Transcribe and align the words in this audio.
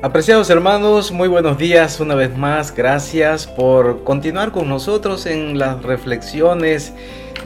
Apreciados 0.00 0.48
hermanos, 0.48 1.10
muy 1.10 1.26
buenos 1.26 1.58
días 1.58 1.98
una 1.98 2.14
vez 2.14 2.36
más. 2.36 2.72
Gracias 2.72 3.48
por 3.48 4.04
continuar 4.04 4.52
con 4.52 4.68
nosotros 4.68 5.26
en 5.26 5.58
las 5.58 5.82
reflexiones 5.82 6.92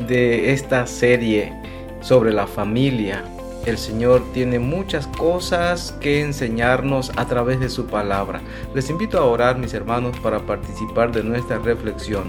de 0.07 0.53
esta 0.53 0.87
serie 0.87 1.55
sobre 2.03 2.31
la 2.31 2.47
familia. 2.47 3.25
El 3.65 3.79
Señor 3.79 4.23
tiene 4.35 4.59
muchas 4.59 5.07
cosas 5.07 5.93
que 5.99 6.21
enseñarnos 6.21 7.11
a 7.17 7.27
través 7.27 7.59
de 7.59 7.71
su 7.71 7.87
palabra. 7.87 8.43
Les 8.75 8.91
invito 8.91 9.17
a 9.17 9.25
orar, 9.25 9.57
mis 9.57 9.73
hermanos, 9.73 10.19
para 10.19 10.41
participar 10.41 11.11
de 11.11 11.25
nuestra 11.25 11.59
reflexión. 11.59 12.25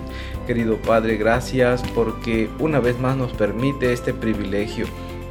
Querido 0.48 0.78
Padre, 0.78 1.18
gracias 1.18 1.84
porque 1.94 2.50
una 2.60 2.80
vez 2.80 2.98
más 2.98 3.18
nos 3.18 3.34
permite 3.34 3.92
este 3.92 4.14
privilegio. 4.14 4.86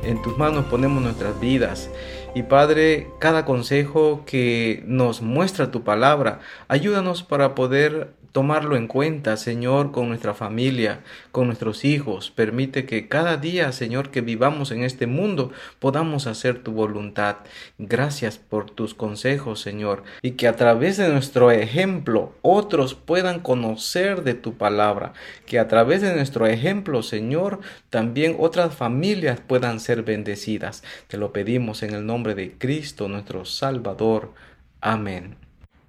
En 0.05 0.21
tus 0.21 0.37
manos 0.37 0.67
ponemos 0.67 1.03
nuestras 1.03 1.39
vidas 1.41 1.89
y 2.35 2.45
Padre, 2.45 3.09
cada 3.19 3.45
consejo 3.45 4.23
que 4.25 4.83
nos 4.87 5.21
muestra 5.21 5.71
tu 5.71 5.83
palabra, 5.85 6.41
ayúdanos 6.69 7.23
para 7.23 7.55
poder 7.55 8.15
tomarlo 8.33 8.77
en 8.77 8.89
cuenta, 8.89 9.37
Señor, 9.37 9.93
con 9.93 10.09
nuestra 10.09 10.35
familia, 10.35 11.01
con 11.31 11.47
nuestros 11.47 11.85
hijos. 11.85 12.31
Permite 12.31 12.87
que 12.87 13.09
cada 13.09 13.37
día, 13.37 13.71
Señor, 13.73 14.11
que 14.11 14.23
vivamos 14.23 14.71
en 14.73 14.83
este 14.83 15.07
mundo, 15.07 15.53
podamos 15.79 16.27
hacer 16.27 16.63
tu 16.63 16.73
voluntad. 16.73 17.37
Gracias 17.79 18.39
por 18.39 18.71
tus 18.71 18.95
consejos, 18.95 19.61
Señor, 19.61 20.03
y 20.23 20.33
que 20.33 20.49
a 20.49 20.57
través 20.57 20.97
de 20.97 21.09
nuestro 21.09 21.51
ejemplo 21.51 22.35
otros 22.43 22.95
puedan 22.95 23.41
conocer 23.41 24.25
de 24.25 24.35
tu 24.35 24.55
palabra. 24.55 25.13
Que 25.47 25.59
a 25.59 25.69
través 25.69 26.01
de 26.01 26.15
nuestro 26.15 26.47
ejemplo, 26.47 27.03
Señor, 27.03 27.61
también 27.91 28.37
otras 28.39 28.75
familias 28.75 29.41
puedan 29.41 29.79
ser 29.79 30.03
bendecidas. 30.03 30.83
Te 31.09 31.19
lo 31.19 31.33
pedimos 31.33 31.83
en 31.83 31.95
el 31.95 32.07
nombre 32.07 32.35
de 32.35 32.53
Cristo, 32.53 33.09
nuestro 33.09 33.45
Salvador. 33.45 34.33
Amén. 34.81 35.42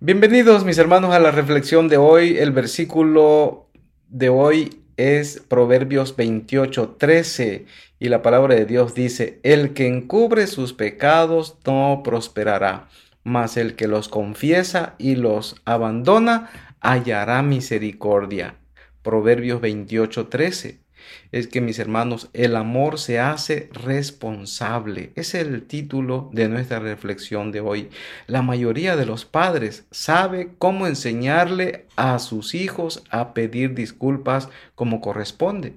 Bienvenidos 0.05 0.65
mis 0.65 0.77
hermanos 0.79 1.15
a 1.15 1.19
la 1.19 1.31
reflexión 1.31 1.87
de 1.87 1.95
hoy. 1.95 2.37
El 2.37 2.51
versículo 2.51 3.69
de 4.09 4.27
hoy 4.27 4.83
es 4.97 5.41
Proverbios 5.47 6.17
28, 6.17 6.97
13 6.99 7.65
y 7.99 8.09
la 8.09 8.21
palabra 8.21 8.53
de 8.53 8.65
Dios 8.65 8.95
dice, 8.95 9.39
el 9.43 9.73
que 9.73 9.87
encubre 9.87 10.47
sus 10.47 10.73
pecados 10.73 11.57
no 11.65 12.01
prosperará, 12.03 12.89
mas 13.23 13.55
el 13.55 13.77
que 13.77 13.87
los 13.87 14.09
confiesa 14.09 14.95
y 14.97 15.15
los 15.15 15.55
abandona 15.63 16.49
hallará 16.81 17.41
misericordia. 17.41 18.57
Proverbios 19.03 19.61
28, 19.61 20.27
13 20.27 20.82
es 21.31 21.47
que 21.47 21.61
mis 21.61 21.79
hermanos, 21.79 22.29
el 22.33 22.55
amor 22.55 22.99
se 22.99 23.19
hace 23.19 23.69
responsable. 23.73 25.11
Es 25.15 25.33
el 25.33 25.63
título 25.63 26.29
de 26.31 26.49
nuestra 26.49 26.79
reflexión 26.79 27.51
de 27.51 27.59
hoy. 27.59 27.89
La 28.27 28.41
mayoría 28.41 28.95
de 28.95 29.05
los 29.05 29.25
padres 29.25 29.85
sabe 29.91 30.51
cómo 30.57 30.87
enseñarle 30.87 31.87
a 31.95 32.19
sus 32.19 32.55
hijos 32.55 33.03
a 33.09 33.33
pedir 33.33 33.73
disculpas 33.73 34.49
como 34.75 35.01
corresponde, 35.01 35.73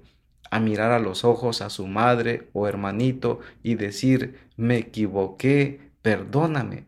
a 0.50 0.60
mirar 0.60 0.92
a 0.92 0.98
los 0.98 1.24
ojos 1.24 1.62
a 1.62 1.70
su 1.70 1.86
madre 1.86 2.48
o 2.52 2.68
hermanito 2.68 3.40
y 3.62 3.76
decir, 3.76 4.38
me 4.56 4.78
equivoqué, 4.78 5.80
perdóname. 6.02 6.84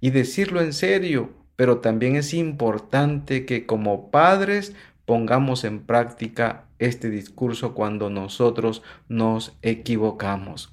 Y 0.00 0.10
decirlo 0.10 0.60
en 0.60 0.72
serio, 0.72 1.30
pero 1.56 1.80
también 1.80 2.16
es 2.16 2.32
importante 2.32 3.44
que 3.44 3.66
como 3.66 4.10
padres 4.10 4.74
pongamos 5.10 5.64
en 5.64 5.80
práctica 5.80 6.66
este 6.78 7.10
discurso 7.10 7.74
cuando 7.74 8.10
nosotros 8.10 8.80
nos 9.08 9.58
equivocamos. 9.60 10.72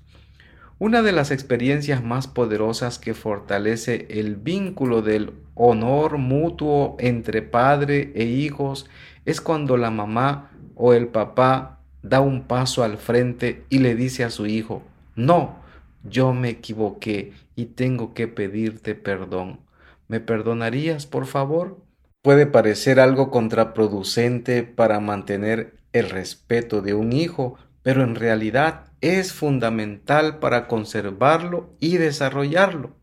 Una 0.77 1.01
de 1.01 1.11
las 1.11 1.31
experiencias 1.31 2.03
más 2.03 2.27
poderosas 2.27 2.99
que 2.99 3.15
fortalece 3.15 4.05
el 4.11 4.35
vínculo 4.35 5.01
del 5.01 5.33
honor 5.55 6.19
mutuo 6.19 6.97
entre 6.99 7.41
padre 7.41 8.11
e 8.13 8.25
hijos 8.25 8.85
es 9.25 9.41
cuando 9.41 9.75
la 9.75 9.89
mamá 9.89 10.51
o 10.75 10.93
el 10.93 11.07
papá 11.07 11.79
da 12.03 12.21
un 12.21 12.43
paso 12.43 12.83
al 12.83 12.97
frente 12.99 13.65
y 13.71 13.79
le 13.79 13.95
dice 13.95 14.23
a 14.23 14.29
su 14.29 14.45
hijo, 14.45 14.83
no, 15.15 15.55
yo 16.03 16.31
me 16.31 16.49
equivoqué 16.49 17.33
y 17.55 17.65
tengo 17.65 18.13
que 18.13 18.27
pedirte 18.27 18.93
perdón. 18.93 19.61
¿Me 20.07 20.19
perdonarías, 20.19 21.07
por 21.07 21.25
favor? 21.25 21.86
Puede 22.27 22.45
parecer 22.45 22.99
algo 22.99 23.31
contraproducente 23.31 24.63
para 24.63 24.99
mantener 24.99 25.77
el 25.93 26.09
respeto 26.09 26.81
de 26.81 26.93
un 26.93 27.13
hijo, 27.13 27.57
pero 27.83 28.03
en 28.03 28.15
realidad 28.15 28.91
es 28.99 29.31
fundamental 29.31 30.39
para 30.39 30.67
conservarlo 30.67 31.69
y 31.79 31.95
desarrollarlo. 31.95 32.97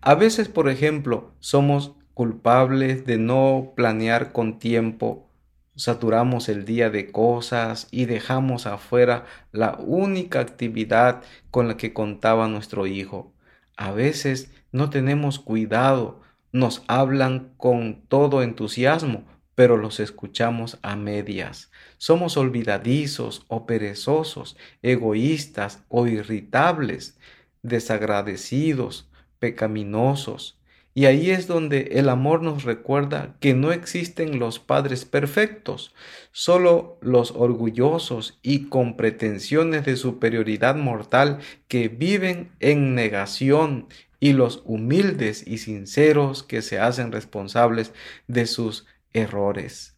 A 0.00 0.16
veces, 0.16 0.48
por 0.48 0.68
ejemplo, 0.68 1.30
somos 1.38 1.92
culpables 2.14 3.06
de 3.06 3.16
no 3.16 3.74
planear 3.76 4.32
con 4.32 4.58
tiempo, 4.58 5.30
saturamos 5.76 6.48
el 6.48 6.64
día 6.64 6.90
de 6.90 7.12
cosas 7.12 7.86
y 7.92 8.06
dejamos 8.06 8.66
afuera 8.66 9.24
la 9.52 9.76
única 9.78 10.40
actividad 10.40 11.22
con 11.52 11.68
la 11.68 11.76
que 11.76 11.92
contaba 11.92 12.48
nuestro 12.48 12.88
hijo. 12.88 13.32
A 13.76 13.92
veces 13.92 14.50
no 14.72 14.90
tenemos 14.90 15.38
cuidado 15.38 16.23
nos 16.54 16.84
hablan 16.86 17.52
con 17.56 18.02
todo 18.06 18.40
entusiasmo, 18.40 19.24
pero 19.56 19.76
los 19.76 19.98
escuchamos 19.98 20.78
a 20.82 20.94
medias. 20.94 21.72
Somos 21.98 22.36
olvidadizos 22.36 23.44
o 23.48 23.66
perezosos, 23.66 24.56
egoístas 24.80 25.82
o 25.88 26.06
irritables, 26.06 27.18
desagradecidos, 27.62 29.10
pecaminosos. 29.40 30.56
Y 30.96 31.06
ahí 31.06 31.32
es 31.32 31.48
donde 31.48 31.88
el 31.94 32.08
amor 32.08 32.42
nos 32.42 32.62
recuerda 32.62 33.34
que 33.40 33.52
no 33.52 33.72
existen 33.72 34.38
los 34.38 34.60
padres 34.60 35.04
perfectos, 35.04 35.92
solo 36.30 36.98
los 37.00 37.32
orgullosos 37.32 38.38
y 38.42 38.68
con 38.68 38.96
pretensiones 38.96 39.84
de 39.84 39.96
superioridad 39.96 40.76
mortal 40.76 41.40
que 41.66 41.88
viven 41.88 42.52
en 42.60 42.94
negación 42.94 43.88
y 44.20 44.34
los 44.34 44.62
humildes 44.64 45.44
y 45.46 45.58
sinceros 45.58 46.44
que 46.44 46.62
se 46.62 46.78
hacen 46.78 47.10
responsables 47.10 47.92
de 48.28 48.46
sus 48.46 48.86
errores. 49.12 49.96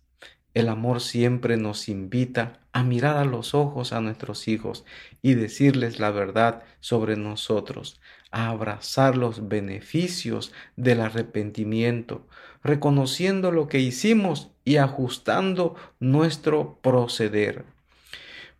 El 0.54 0.70
amor 0.70 1.02
siempre 1.02 1.58
nos 1.58 1.90
invita 1.90 2.60
a 2.72 2.82
mirar 2.82 3.18
a 3.18 3.26
los 3.26 3.54
ojos 3.54 3.92
a 3.92 4.00
nuestros 4.00 4.48
hijos 4.48 4.86
y 5.20 5.34
decirles 5.34 5.98
la 5.98 6.10
verdad 6.10 6.62
sobre 6.80 7.16
nosotros, 7.16 8.00
a 8.36 8.50
abrazar 8.50 9.16
los 9.16 9.48
beneficios 9.48 10.52
del 10.76 11.00
arrepentimiento, 11.00 12.26
reconociendo 12.62 13.50
lo 13.50 13.66
que 13.66 13.78
hicimos 13.78 14.50
y 14.62 14.76
ajustando 14.76 15.74
nuestro 16.00 16.78
proceder. 16.82 17.64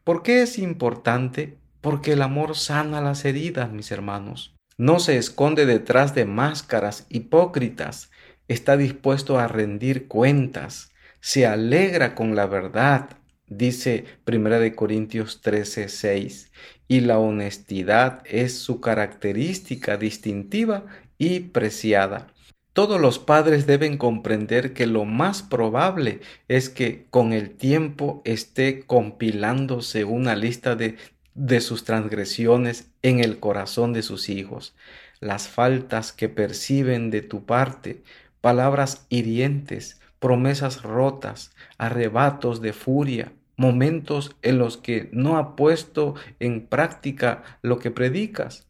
¿Por 0.03 0.23
qué 0.23 0.41
es 0.41 0.57
importante? 0.57 1.59
Porque 1.83 2.15
el 2.15 2.23
amor 2.23 2.57
sana 2.57 3.03
las 3.03 3.27
heridas, 3.27 3.71
mis 3.71 3.93
hermanos. 3.93 4.55
No 4.79 4.99
se 4.99 5.19
esconde 5.19 5.67
detrás 5.67 6.15
de 6.15 6.25
máscaras 6.25 7.05
hipócritas, 7.11 8.11
está 8.49 8.79
dispuesto 8.79 9.39
a 9.39 9.47
rendir 9.47 10.09
cuentas, 10.09 10.91
se 11.21 11.47
alegra 11.47 12.15
con 12.15 12.35
la 12.35 12.47
verdad, 12.47 13.11
dice 13.47 14.07
1 14.27 14.75
Corintios 14.75 15.43
13, 15.43 15.91
6, 15.91 16.51
y 16.89 17.01
la 17.01 17.19
honestidad 17.19 18.23
es 18.25 18.59
su 18.59 18.81
característica 18.81 19.97
distintiva 19.97 20.85
y 21.19 21.41
preciada. 21.41 22.29
Todos 22.73 23.01
los 23.01 23.19
padres 23.19 23.67
deben 23.67 23.97
comprender 23.97 24.75
que 24.75 24.87
lo 24.87 25.05
más 25.07 25.43
probable 25.43 26.21
es 26.47 26.69
que 26.69 27.07
con 27.11 27.33
el 27.33 27.51
tiempo 27.51 28.21
esté 28.25 28.83
compilándose 28.83 30.05
una 30.05 30.37
lista 30.37 30.77
de 30.77 30.97
de 31.37 31.61
sus 31.61 31.85
transgresiones 31.85 32.91
en 33.03 33.21
el 33.21 33.39
corazón 33.39 33.93
de 33.93 34.03
sus 34.03 34.31
hijos, 34.31 34.75
las 35.21 35.49
faltas 35.49 36.13
que 36.13 36.31
perciben 36.31 37.11
de 37.11 37.21
tu 37.21 37.45
parte, 37.45 38.03
palabras 38.41 39.07
hirientes, 39.11 40.01
promesas 40.19 40.83
rotas, 40.83 41.53
arrebatos 41.77 42.63
de 42.63 42.73
furia, 42.73 43.33
momentos 43.57 44.37
en 44.43 44.59
los 44.59 44.77
que 44.77 45.09
no 45.13 45.37
ha 45.37 45.57
puesto 45.57 46.15
en 46.41 46.67
práctica 46.67 47.43
lo 47.63 47.79
que 47.79 47.91
predicas. 47.91 48.67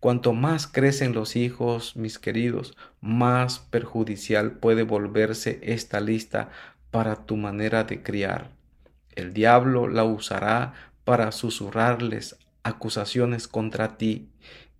Cuanto 0.00 0.32
más 0.32 0.66
crecen 0.66 1.14
los 1.14 1.36
hijos, 1.36 1.96
mis 1.96 2.18
queridos, 2.18 2.76
más 3.00 3.60
perjudicial 3.60 4.52
puede 4.52 4.82
volverse 4.82 5.60
esta 5.62 6.00
lista 6.00 6.50
para 6.90 7.24
tu 7.24 7.36
manera 7.36 7.84
de 7.84 8.02
criar. 8.02 8.50
El 9.14 9.32
diablo 9.32 9.88
la 9.88 10.04
usará 10.04 10.74
para 11.04 11.32
susurrarles 11.32 12.36
acusaciones 12.62 13.48
contra 13.48 13.96
ti. 13.96 14.28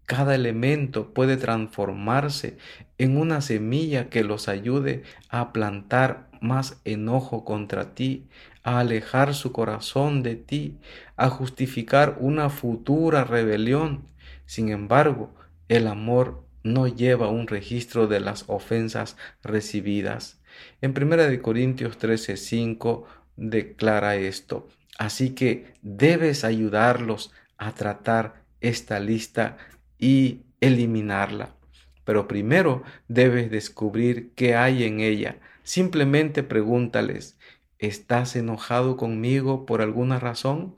Cada 0.07 0.35
elemento 0.35 1.15
puede 1.15 1.37
transformarse 1.37 2.59
en 2.99 3.17
una 3.17 3.41
semilla 3.41 4.09
que 4.11 4.25
los 4.25 4.49
ayude 4.49 5.05
a 5.29 5.53
plantar 5.53 6.29
más 6.41 6.81
enojo 6.85 7.45
contra 7.45 7.95
ti, 7.95 8.27
a 8.63 8.79
alejar 8.81 9.35
su 9.35 9.53
corazón 9.53 10.23
de 10.23 10.37
ti, 10.37 10.79
a 11.17 11.29
justificar 11.29 12.17
una 12.21 12.51
futura 12.51 13.25
rebelión. 13.25 14.09
Sin 14.47 14.69
embargo, 14.69 15.35
el 15.69 15.87
amor 15.87 16.45
no 16.63 16.87
lleva 16.87 17.29
un 17.29 17.47
registro 17.47 18.07
de 18.07 18.21
las 18.21 18.45
ofensas 18.49 19.17
recibidas. 19.43 20.41
En 20.81 20.95
1 20.95 21.43
Corintios 21.43 21.99
13:5 21.99 23.05
declara 23.37 24.17
esto. 24.17 24.69
Así 24.99 25.31
que 25.31 25.75
debes 25.83 26.45
ayudarlos 26.45 27.33
a 27.57 27.73
tratar 27.73 28.45
esta 28.61 29.01
lista 29.01 29.57
y 29.99 30.43
eliminarla. 30.61 31.57
Pero 32.05 32.29
primero 32.29 32.83
debes 33.09 33.51
descubrir 33.51 34.33
qué 34.35 34.55
hay 34.55 34.85
en 34.85 35.01
ella. 35.01 35.39
Simplemente 35.63 36.43
pregúntales, 36.43 37.37
¿estás 37.83 38.37
enojado 38.37 38.97
conmigo 38.97 39.67
por 39.67 39.83
alguna 39.83 40.19
razón? 40.19 40.77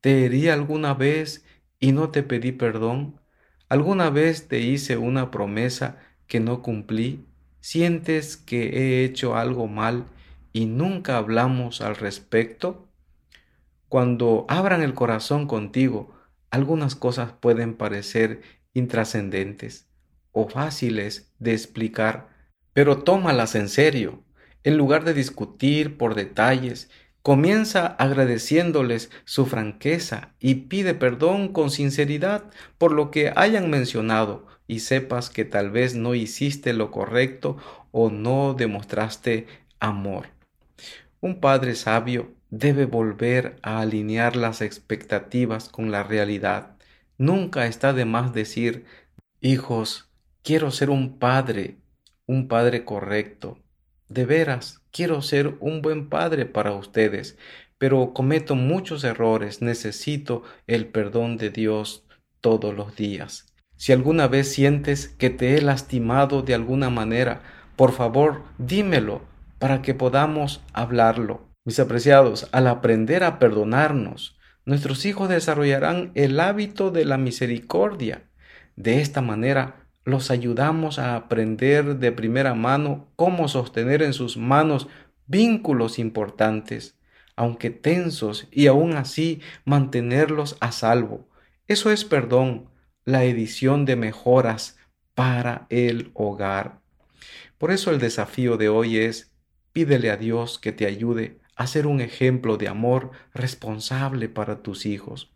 ¿Te 0.00 0.24
herí 0.24 0.48
alguna 0.48 0.94
vez 0.94 1.44
y 1.80 1.92
no 1.92 2.10
te 2.10 2.22
pedí 2.22 2.52
perdón? 2.52 3.20
¿Alguna 3.68 4.10
vez 4.10 4.48
te 4.48 4.60
hice 4.60 4.96
una 4.96 5.30
promesa 5.30 5.98
que 6.26 6.40
no 6.40 6.62
cumplí? 6.62 7.26
¿Sientes 7.60 8.36
que 8.36 8.68
he 8.68 9.04
hecho 9.04 9.36
algo 9.36 9.66
mal 9.66 10.06
y 10.52 10.66
nunca 10.66 11.16
hablamos 11.16 11.80
al 11.80 11.96
respecto? 11.96 12.88
Cuando 13.88 14.44
abran 14.48 14.82
el 14.82 14.94
corazón 14.94 15.46
contigo, 15.46 16.14
algunas 16.50 16.94
cosas 16.94 17.32
pueden 17.32 17.74
parecer 17.74 18.42
intrascendentes 18.74 19.88
o 20.32 20.48
fáciles 20.48 21.32
de 21.38 21.52
explicar, 21.52 22.28
pero 22.72 22.98
tómalas 23.02 23.54
en 23.54 23.68
serio. 23.68 24.22
En 24.64 24.78
lugar 24.78 25.04
de 25.04 25.12
discutir 25.12 25.98
por 25.98 26.14
detalles, 26.14 26.90
comienza 27.20 27.86
agradeciéndoles 27.86 29.10
su 29.24 29.46
franqueza 29.46 30.34
y 30.40 30.54
pide 30.66 30.94
perdón 30.94 31.52
con 31.52 31.70
sinceridad 31.70 32.44
por 32.78 32.92
lo 32.92 33.10
que 33.10 33.32
hayan 33.36 33.70
mencionado 33.70 34.46
y 34.66 34.80
sepas 34.80 35.28
que 35.30 35.44
tal 35.44 35.70
vez 35.70 35.94
no 35.94 36.14
hiciste 36.14 36.72
lo 36.72 36.90
correcto 36.90 37.58
o 37.92 38.10
no 38.10 38.54
demostraste 38.54 39.46
amor. 39.80 40.28
Un 41.20 41.40
padre 41.40 41.74
sabio 41.74 42.32
debe 42.50 42.86
volver 42.86 43.56
a 43.62 43.80
alinear 43.80 44.36
las 44.36 44.62
expectativas 44.62 45.68
con 45.68 45.90
la 45.90 46.04
realidad. 46.04 46.76
Nunca 47.18 47.66
está 47.66 47.92
de 47.92 48.04
más 48.06 48.32
decir, 48.32 48.86
hijos, 49.40 50.10
quiero 50.42 50.70
ser 50.70 50.88
un 50.88 51.18
padre, 51.18 51.78
un 52.26 52.48
padre 52.48 52.84
correcto. 52.84 53.58
De 54.08 54.24
veras, 54.26 54.82
quiero 54.90 55.22
ser 55.22 55.56
un 55.60 55.82
buen 55.82 56.08
padre 56.08 56.46
para 56.46 56.72
ustedes, 56.72 57.38
pero 57.78 58.12
cometo 58.12 58.54
muchos 58.54 59.04
errores, 59.04 59.62
necesito 59.62 60.42
el 60.66 60.86
perdón 60.86 61.36
de 61.36 61.50
Dios 61.50 62.06
todos 62.40 62.74
los 62.74 62.94
días. 62.96 63.46
Si 63.76 63.92
alguna 63.92 64.28
vez 64.28 64.52
sientes 64.52 65.08
que 65.08 65.30
te 65.30 65.56
he 65.56 65.62
lastimado 65.62 66.42
de 66.42 66.54
alguna 66.54 66.90
manera, 66.90 67.42
por 67.76 67.92
favor, 67.92 68.42
dímelo 68.58 69.22
para 69.58 69.82
que 69.82 69.94
podamos 69.94 70.62
hablarlo. 70.72 71.48
Mis 71.64 71.80
apreciados, 71.80 72.48
al 72.52 72.66
aprender 72.66 73.24
a 73.24 73.38
perdonarnos, 73.38 74.38
nuestros 74.66 75.04
hijos 75.06 75.28
desarrollarán 75.28 76.12
el 76.14 76.38
hábito 76.40 76.90
de 76.90 77.04
la 77.04 77.18
misericordia. 77.18 78.24
De 78.76 79.00
esta 79.00 79.20
manera, 79.20 79.83
los 80.04 80.30
ayudamos 80.30 80.98
a 80.98 81.16
aprender 81.16 81.96
de 81.96 82.12
primera 82.12 82.54
mano 82.54 83.08
cómo 83.16 83.48
sostener 83.48 84.02
en 84.02 84.12
sus 84.12 84.36
manos 84.36 84.88
vínculos 85.26 85.98
importantes, 85.98 86.96
aunque 87.36 87.70
tensos, 87.70 88.46
y 88.50 88.66
aún 88.66 88.94
así 88.94 89.40
mantenerlos 89.64 90.56
a 90.60 90.72
salvo. 90.72 91.28
Eso 91.66 91.90
es 91.90 92.04
perdón, 92.04 92.68
la 93.04 93.24
edición 93.24 93.84
de 93.84 93.96
mejoras 93.96 94.78
para 95.14 95.66
el 95.70 96.10
hogar. 96.14 96.80
Por 97.58 97.70
eso 97.70 97.90
el 97.90 97.98
desafío 97.98 98.56
de 98.56 98.68
hoy 98.68 98.98
es, 98.98 99.32
pídele 99.72 100.10
a 100.10 100.16
Dios 100.16 100.58
que 100.58 100.72
te 100.72 100.86
ayude 100.86 101.38
a 101.56 101.66
ser 101.66 101.86
un 101.86 102.00
ejemplo 102.00 102.56
de 102.56 102.68
amor 102.68 103.12
responsable 103.32 104.28
para 104.28 104.62
tus 104.62 104.86
hijos 104.86 105.32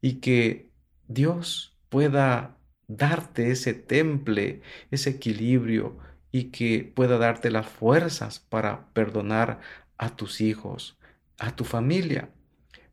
y 0.00 0.14
que 0.14 0.70
Dios 1.08 1.76
pueda 1.88 2.56
darte 2.88 3.50
ese 3.50 3.74
temple, 3.74 4.62
ese 4.90 5.10
equilibrio 5.10 5.98
y 6.32 6.44
que 6.44 6.90
pueda 6.94 7.18
darte 7.18 7.50
las 7.50 7.66
fuerzas 7.66 8.40
para 8.40 8.86
perdonar 8.92 9.60
a 9.98 10.16
tus 10.16 10.40
hijos, 10.40 10.98
a 11.38 11.54
tu 11.54 11.64
familia. 11.64 12.30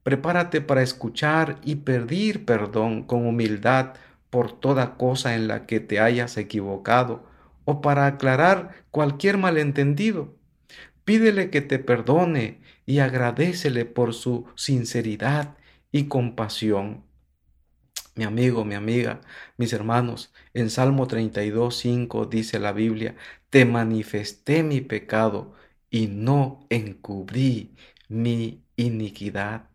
Prepárate 0.04 0.62
para 0.62 0.82
escuchar 0.82 1.60
y 1.64 1.76
pedir 1.76 2.46
perdón 2.46 3.04
con 3.04 3.26
humildad 3.26 3.94
por 4.30 4.52
toda 4.60 4.98
cosa 4.98 5.36
en 5.36 5.48
la 5.48 5.66
que 5.66 5.80
te 5.80 6.00
hayas 6.00 6.38
equivocado 6.38 7.24
o 7.66 7.82
para 7.82 8.08
aclarar 8.08 8.86
cualquier 8.90 9.38
malentendido. 9.38 10.36
Pídele 11.04 11.50
que 11.50 11.62
te 11.62 11.80
perdone 11.80 12.62
y 12.86 13.00
agradecele 13.00 13.86
por 13.86 14.14
su 14.14 14.46
sinceridad 14.56 15.58
y 15.92 16.06
compasión. 16.06 17.04
Mi 18.16 18.26
amigo, 18.26 18.66
mi 18.66 18.76
amiga, 18.76 19.22
mis 19.58 19.72
hermanos, 19.74 20.34
en 20.54 20.70
Salmo 20.70 21.08
32, 21.08 21.76
5 21.78 22.26
dice 22.26 22.60
la 22.60 22.74
Biblia, 22.74 23.16
te 23.50 23.66
manifesté 23.66 24.64
mi 24.64 24.82
pecado 24.82 25.54
y 25.90 26.08
no 26.08 26.66
encubrí 26.70 27.76
mi 28.10 28.64
iniquidad. 28.76 29.70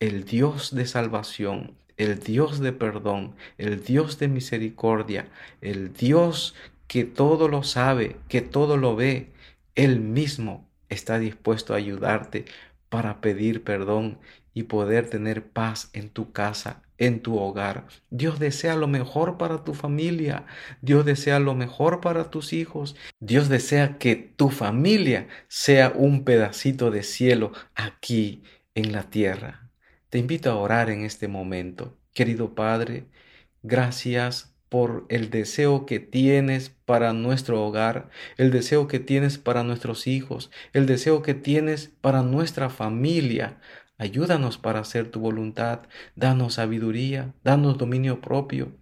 El 0.00 0.24
Dios 0.24 0.74
de 0.74 0.86
salvación, 0.86 1.76
el 1.96 2.18
Dios 2.20 2.60
de 2.60 2.72
perdón, 2.72 3.36
el 3.58 3.84
Dios 3.84 4.18
de 4.18 4.28
misericordia, 4.28 5.28
el 5.60 5.92
Dios 5.92 6.54
que 6.86 7.04
todo 7.04 7.48
lo 7.48 7.62
sabe, 7.62 8.16
que 8.28 8.40
todo 8.42 8.76
lo 8.76 8.96
ve, 8.96 9.32
Él 9.74 10.00
mismo 10.00 10.68
está 10.88 11.18
dispuesto 11.18 11.74
a 11.74 11.78
ayudarte 11.78 12.46
para 12.88 13.20
pedir 13.20 13.62
perdón 13.64 14.18
y 14.54 14.64
poder 14.64 15.08
tener 15.08 15.46
paz 15.46 15.90
en 15.94 16.10
tu 16.10 16.32
casa, 16.32 16.82
en 17.02 17.20
tu 17.20 17.36
hogar. 17.36 17.88
Dios 18.10 18.38
desea 18.38 18.76
lo 18.76 18.86
mejor 18.86 19.36
para 19.36 19.64
tu 19.64 19.74
familia. 19.74 20.46
Dios 20.82 21.04
desea 21.04 21.40
lo 21.40 21.54
mejor 21.56 22.00
para 22.00 22.30
tus 22.30 22.52
hijos. 22.52 22.94
Dios 23.18 23.48
desea 23.48 23.98
que 23.98 24.14
tu 24.14 24.50
familia 24.50 25.26
sea 25.48 25.92
un 25.96 26.24
pedacito 26.24 26.92
de 26.92 27.02
cielo 27.02 27.52
aquí 27.74 28.44
en 28.76 28.92
la 28.92 29.10
tierra. 29.10 29.68
Te 30.10 30.18
invito 30.18 30.50
a 30.52 30.56
orar 30.56 30.90
en 30.90 31.02
este 31.04 31.26
momento. 31.26 31.98
Querido 32.14 32.54
Padre, 32.54 33.06
gracias 33.62 34.54
por 34.68 35.04
el 35.08 35.28
deseo 35.28 35.84
que 35.84 36.00
tienes 36.00 36.70
para 36.70 37.12
nuestro 37.12 37.62
hogar, 37.62 38.08
el 38.38 38.50
deseo 38.50 38.88
que 38.88 39.00
tienes 39.00 39.38
para 39.38 39.64
nuestros 39.64 40.06
hijos, 40.06 40.50
el 40.72 40.86
deseo 40.86 41.20
que 41.20 41.34
tienes 41.34 41.92
para 42.00 42.22
nuestra 42.22 42.70
familia. 42.70 43.58
Ayúdanos 44.02 44.58
para 44.58 44.80
hacer 44.80 45.12
tu 45.12 45.20
voluntad, 45.20 45.82
danos 46.16 46.54
sabiduría, 46.54 47.34
danos 47.44 47.78
dominio 47.78 48.20
propio. 48.20 48.72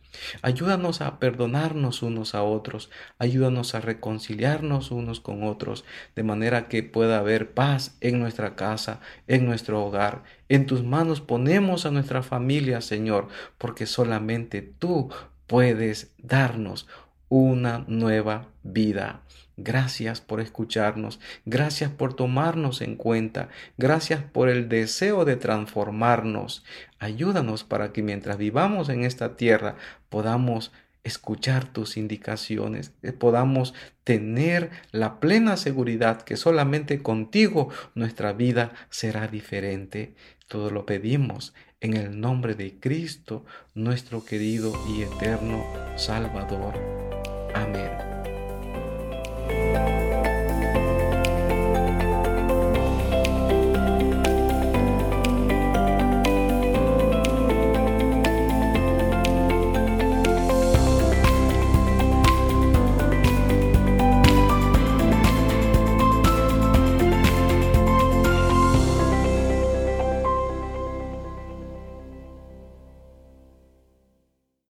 Ayúdanos 0.40 1.02
a 1.02 1.18
perdonarnos 1.18 2.02
unos 2.02 2.34
a 2.34 2.42
otros, 2.42 2.88
ayúdanos 3.18 3.74
a 3.74 3.82
reconciliarnos 3.82 4.90
unos 4.90 5.20
con 5.20 5.42
otros, 5.42 5.84
de 6.16 6.22
manera 6.22 6.68
que 6.68 6.82
pueda 6.82 7.18
haber 7.18 7.52
paz 7.52 7.98
en 8.00 8.18
nuestra 8.18 8.56
casa, 8.56 9.00
en 9.26 9.44
nuestro 9.44 9.84
hogar. 9.84 10.22
En 10.48 10.64
tus 10.64 10.82
manos 10.84 11.20
ponemos 11.20 11.84
a 11.84 11.90
nuestra 11.90 12.22
familia, 12.22 12.80
Señor, 12.80 13.28
porque 13.58 13.84
solamente 13.84 14.62
tú 14.62 15.10
puedes 15.46 16.14
darnos 16.16 16.88
una 17.30 17.84
nueva 17.88 18.48
vida. 18.62 19.22
Gracias 19.56 20.20
por 20.20 20.40
escucharnos, 20.40 21.20
gracias 21.44 21.90
por 21.90 22.14
tomarnos 22.14 22.80
en 22.80 22.96
cuenta, 22.96 23.48
gracias 23.78 24.22
por 24.22 24.48
el 24.48 24.68
deseo 24.68 25.24
de 25.24 25.36
transformarnos. 25.36 26.64
Ayúdanos 26.98 27.64
para 27.64 27.92
que 27.92 28.02
mientras 28.02 28.36
vivamos 28.36 28.88
en 28.88 29.04
esta 29.04 29.36
tierra 29.36 29.76
podamos 30.08 30.72
escuchar 31.04 31.66
tus 31.72 31.96
indicaciones, 31.96 32.92
eh, 33.02 33.12
podamos 33.12 33.74
tener 34.04 34.70
la 34.92 35.20
plena 35.20 35.56
seguridad 35.56 36.22
que 36.22 36.36
solamente 36.36 37.02
contigo 37.02 37.68
nuestra 37.94 38.32
vida 38.32 38.72
será 38.90 39.28
diferente. 39.28 40.14
Todo 40.48 40.70
lo 40.70 40.84
pedimos 40.84 41.54
en 41.80 41.94
el 41.94 42.20
nombre 42.20 42.54
de 42.54 42.78
Cristo, 42.78 43.44
nuestro 43.74 44.24
querido 44.24 44.72
y 44.88 45.02
eterno 45.02 45.64
Salvador. 45.96 47.19
Amén. 47.54 48.19